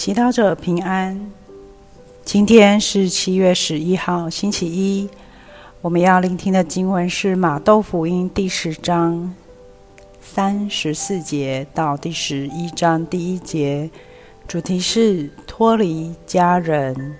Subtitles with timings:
[0.00, 1.30] 祈祷者平安。
[2.24, 5.06] 今天是七月十一号，星期一。
[5.82, 9.34] 我们要聆听的经文是马窦福音第十章
[10.22, 13.90] 三十四节到第十一章第一节，
[14.48, 17.14] 主题是脱离家人。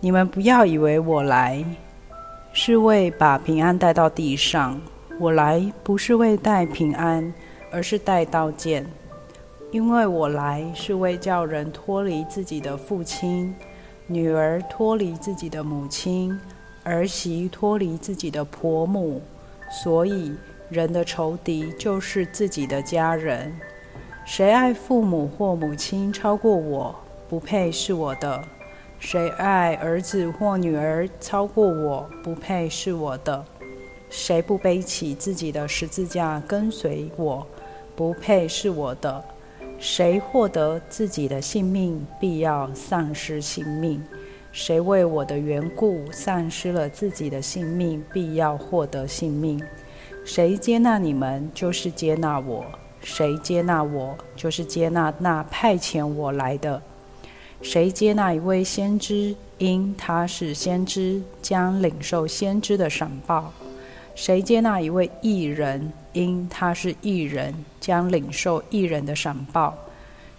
[0.00, 1.64] 你们不要以为我来
[2.52, 4.78] 是为把平安带到地上，
[5.18, 7.32] 我来不是为带平安。
[7.72, 8.86] 而是带刀剑，
[9.70, 13.54] 因为我来是为叫人脱离自己的父亲，
[14.06, 16.38] 女儿脱离自己的母亲，
[16.84, 19.22] 儿媳脱离自己的婆母，
[19.70, 20.34] 所以
[20.68, 23.50] 人的仇敌就是自己的家人。
[24.26, 26.94] 谁爱父母或母亲超过我，
[27.28, 28.40] 不配是我的；
[28.98, 33.42] 谁爱儿子或女儿超过我，不配是我的；
[34.10, 37.44] 谁不背起自己的十字架跟随我，
[38.02, 39.24] 不配是我的。
[39.78, 44.00] 谁获得自己的性命，必要丧失性命；
[44.50, 49.62] 谁为我的缘故丧失了自己的性命，必要获得性命。
[50.24, 52.64] 谁接纳你们，就是接纳我；
[53.04, 56.82] 谁接纳我，就是接纳那派遣我来的。
[57.60, 63.52] 谁接纳一位先知，因他是先知，将领受先知的赏报。
[64.16, 69.74] 谁接纳一位艺人，因他是艺人，将领受艺人的赏报。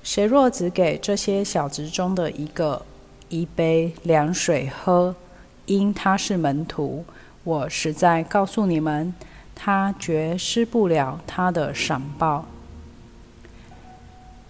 [0.04, 2.86] 谁若只给这些小子中的一个
[3.30, 5.16] 一杯凉水喝，
[5.66, 7.06] 因他是门徒，
[7.44, 9.14] 我实在告诉你们，
[9.56, 12.46] 他绝失不了他的赏报。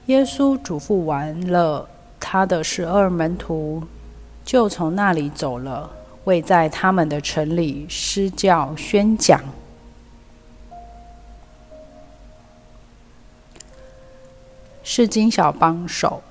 [0.07, 1.87] 耶稣嘱咐完了
[2.19, 3.83] 他的十二门徒，
[4.43, 5.89] 就从那里走了。
[6.25, 9.41] 为在他们的城里施教宣讲。
[14.83, 16.21] 是金小帮手，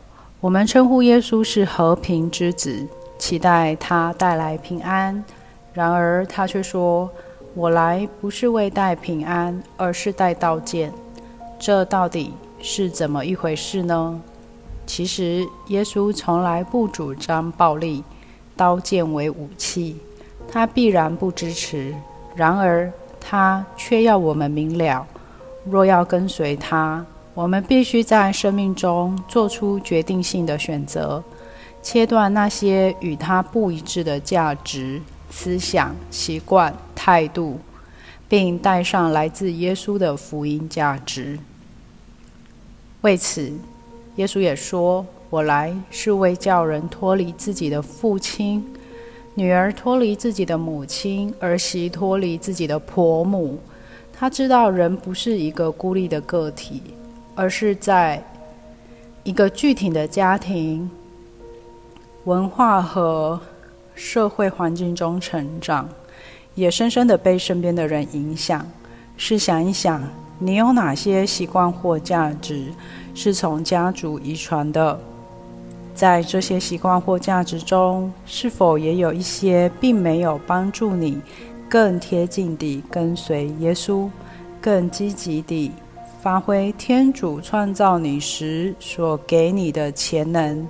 [0.41, 2.87] 我们称呼耶稣是和平之子，
[3.19, 5.25] 期待他带来平安。
[5.73, 7.11] 然而他却说
[7.55, 10.93] ：“我来不是为带平安，而是带刀剑。”
[11.59, 14.21] 这到底是怎么一回事呢？
[14.85, 18.05] 其实耶稣从来不主张暴力。
[18.55, 19.97] 刀剑为武器，
[20.47, 21.95] 他必然不支持。
[22.37, 25.07] 然而，他却要我们明了：
[25.65, 27.05] 若要跟随他，
[27.35, 31.23] 我们必须在生命中做出决定性的选择，
[31.83, 35.01] 切断那些与他不一致的价值、
[35.31, 37.59] 思想、习惯、态度，
[38.29, 41.39] 并带上来自耶稣的福音价值。
[43.01, 43.53] 为此，
[44.17, 45.05] 耶稣也说。
[45.31, 48.63] 我来是为叫人脱离自己的父亲，
[49.35, 53.59] 女儿脱离自己的母亲，儿媳脱离自己的婆母。
[54.13, 56.83] 他知道人不是一个孤立的个体，
[57.35, 58.23] 而是在
[59.25, 60.91] 一个具体的家庭、
[62.25, 63.41] 文化和
[63.95, 65.89] 社会环境中成长，
[66.55, 68.67] 也深深的被身边的人影响。
[69.17, 70.03] 试想一想，
[70.39, 72.67] 你有哪些习惯或价值
[73.15, 74.99] 是从家族遗传的？
[75.95, 81.21] 在这些习惯或价值中，是否也有一些并没有帮助你
[81.69, 84.09] 更贴近地跟随耶稣，
[84.61, 85.71] 更积极地
[86.23, 90.65] 发挥天主创造你时所给你的潜能？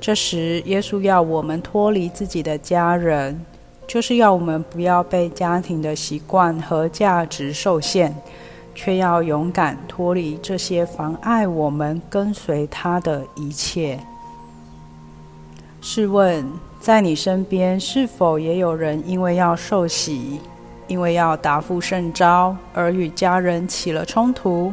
[0.00, 3.38] 这时，耶稣要我们脱离自己的家人，
[3.86, 8.14] 就是要我们不要被家庭的习惯和价值受限，
[8.74, 14.00] 却要勇敢脱离这些妨碍我们跟随他的一切。
[15.82, 16.42] 试问，
[16.80, 20.40] 在你身边是否也有人因为要受洗，
[20.86, 24.72] 因为要答复圣招而与家人起了冲突？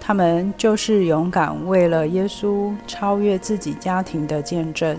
[0.00, 4.98] 他们就是勇敢为了耶稣超越自己家庭的见证。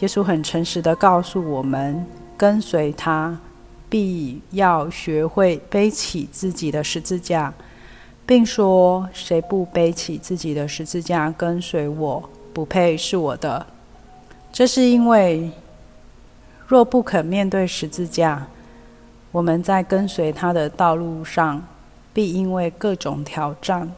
[0.00, 2.04] 耶稣很诚实的告诉我们：
[2.36, 3.38] 跟随他，
[3.88, 7.54] 必要学会背起自己的十字架，
[8.26, 13.66] 并说：谁不背起自己的十字架跟随我，不配是我的。
[14.52, 15.50] 这是因为，
[16.66, 18.46] 若不肯面对十字架，
[19.34, 21.66] 我们在跟随他的道路上，
[22.12, 23.90] 必因为各种挑战、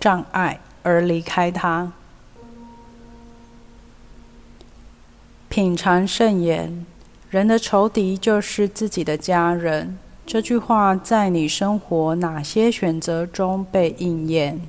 [0.00, 1.92] 障碍而离开他。
[5.48, 6.84] 品尝圣言，
[7.30, 9.96] 人的仇敌就是自己的家人。
[10.26, 14.60] 这句话在你生活哪些选择中被应验？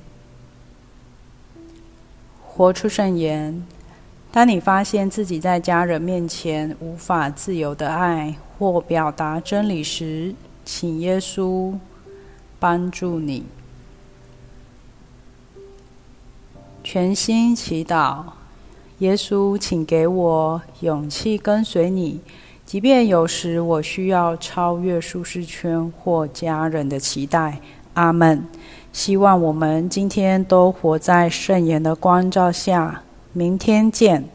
[2.46, 3.66] 活出圣言。
[4.32, 10.34] 当你发现自己在家人面前无法自由的爱或表达真理时，
[10.64, 11.74] 请耶稣
[12.58, 13.44] 帮助你。
[16.82, 18.24] 全心祈祷，
[19.00, 22.22] 耶稣，请给我勇气跟随你，
[22.64, 27.60] 即便有时我需要超越舒适圈或家人的期待。
[27.92, 28.42] 阿门。
[28.94, 33.02] 希望我们今天都活在圣言的光照下。
[33.34, 34.31] 明天见。